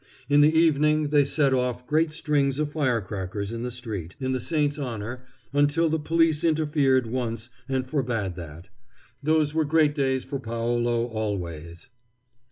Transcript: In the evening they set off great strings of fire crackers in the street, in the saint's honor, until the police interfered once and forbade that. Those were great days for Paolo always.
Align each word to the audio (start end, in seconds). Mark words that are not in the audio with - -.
In 0.27 0.41
the 0.41 0.51
evening 0.57 1.09
they 1.09 1.23
set 1.25 1.53
off 1.53 1.85
great 1.85 2.11
strings 2.11 2.57
of 2.57 2.71
fire 2.71 3.01
crackers 3.01 3.51
in 3.51 3.61
the 3.61 3.69
street, 3.69 4.15
in 4.19 4.31
the 4.31 4.39
saint's 4.39 4.79
honor, 4.79 5.25
until 5.53 5.89
the 5.89 5.99
police 5.99 6.43
interfered 6.43 7.05
once 7.05 7.51
and 7.69 7.87
forbade 7.87 8.33
that. 8.35 8.69
Those 9.21 9.53
were 9.53 9.63
great 9.63 9.93
days 9.93 10.23
for 10.23 10.39
Paolo 10.39 11.05
always. 11.05 11.89